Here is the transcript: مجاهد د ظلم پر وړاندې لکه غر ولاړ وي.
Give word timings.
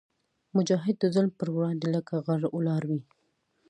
مجاهد 0.55 0.95
د 0.99 1.05
ظلم 1.15 1.31
پر 1.39 1.47
وړاندې 1.55 1.87
لکه 1.95 2.13
غر 2.25 2.41
ولاړ 2.55 2.81
وي. 2.89 3.01